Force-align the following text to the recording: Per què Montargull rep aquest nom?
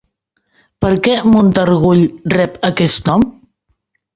Per 0.85 0.89
què 1.07 1.17
Montargull 1.35 2.03
rep 2.35 2.59
aquest 2.71 3.11
nom? 3.13 3.29